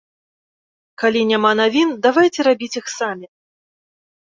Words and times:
Калі 1.03 1.21
няма 1.33 1.51
навін, 1.61 1.93
давайце 2.07 2.41
рабіць 2.51 2.73
іх 2.83 2.93
самі. 2.97 3.27